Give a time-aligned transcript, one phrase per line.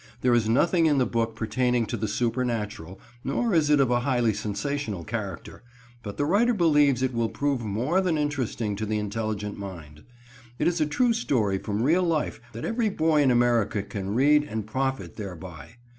[0.21, 3.99] There is nothing in the book pertaining to the supernatural, nor is it of a
[3.99, 5.61] highly sensational character,
[6.01, 10.01] but the writer believes it will prove more than interesting to the intelligent mind.
[10.57, 14.43] It is a true story from real life that every boy in America can read
[14.43, 15.75] and profit thereby.